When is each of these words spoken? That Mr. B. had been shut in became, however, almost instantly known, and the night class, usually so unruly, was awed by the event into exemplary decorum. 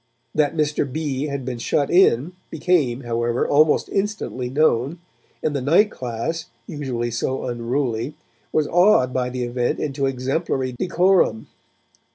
That 0.33 0.55
Mr. 0.57 0.91
B. 0.91 1.25
had 1.27 1.45
been 1.45 1.59
shut 1.59 1.91
in 1.91 2.31
became, 2.49 3.01
however, 3.01 3.47
almost 3.47 3.87
instantly 3.89 4.49
known, 4.49 4.97
and 5.43 5.55
the 5.55 5.61
night 5.61 5.91
class, 5.91 6.45
usually 6.65 7.11
so 7.11 7.45
unruly, 7.45 8.15
was 8.51 8.67
awed 8.67 9.13
by 9.13 9.29
the 9.29 9.43
event 9.43 9.77
into 9.77 10.07
exemplary 10.07 10.71
decorum. 10.71 11.49